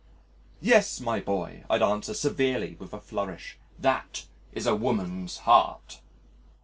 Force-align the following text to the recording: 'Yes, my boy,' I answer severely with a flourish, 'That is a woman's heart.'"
'Yes, 0.61 0.99
my 0.99 1.19
boy,' 1.19 1.63
I 1.69 1.77
answer 1.77 2.15
severely 2.15 2.75
with 2.79 2.91
a 2.91 2.99
flourish, 2.99 3.59
'That 3.77 4.25
is 4.51 4.65
a 4.65 4.75
woman's 4.75 5.37
heart.'" 5.45 5.99